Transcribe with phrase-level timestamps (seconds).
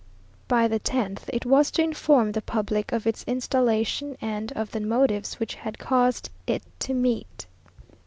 [0.47, 4.81] By the tenth, it was to inform the public of its installation, and of the
[4.81, 7.45] motives which had caused it to meet.